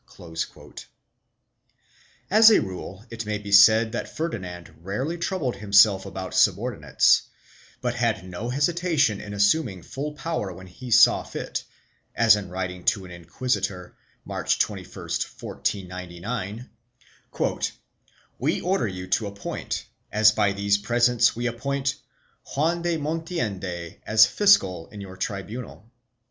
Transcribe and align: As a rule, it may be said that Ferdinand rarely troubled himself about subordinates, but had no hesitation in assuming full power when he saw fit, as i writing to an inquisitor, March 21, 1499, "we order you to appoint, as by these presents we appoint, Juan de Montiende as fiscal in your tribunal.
As 2.31 2.49
a 2.49 2.59
rule, 2.59 3.05
it 3.11 3.27
may 3.27 3.37
be 3.37 3.51
said 3.51 3.91
that 3.91 4.09
Ferdinand 4.17 4.73
rarely 4.83 5.15
troubled 5.15 5.57
himself 5.57 6.07
about 6.07 6.33
subordinates, 6.33 7.29
but 7.81 7.93
had 7.93 8.27
no 8.27 8.49
hesitation 8.49 9.21
in 9.21 9.31
assuming 9.31 9.83
full 9.83 10.13
power 10.13 10.51
when 10.51 10.65
he 10.65 10.89
saw 10.89 11.21
fit, 11.21 11.65
as 12.15 12.35
i 12.35 12.41
writing 12.41 12.83
to 12.85 13.05
an 13.05 13.11
inquisitor, 13.11 13.95
March 14.25 14.57
21, 14.57 14.89
1499, 14.95 16.67
"we 18.39 18.59
order 18.59 18.87
you 18.87 19.05
to 19.05 19.27
appoint, 19.27 19.85
as 20.11 20.31
by 20.31 20.51
these 20.51 20.79
presents 20.79 21.35
we 21.35 21.45
appoint, 21.45 21.97
Juan 22.55 22.81
de 22.81 22.97
Montiende 22.97 23.99
as 24.07 24.25
fiscal 24.25 24.87
in 24.87 24.99
your 24.99 25.15
tribunal. 25.15 25.91